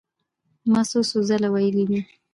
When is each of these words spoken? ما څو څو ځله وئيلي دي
ما 0.71 0.81
څو 0.89 0.99
څو 1.09 1.17
ځله 1.29 1.47
وئيلي 1.53 1.83
دي 1.89 1.99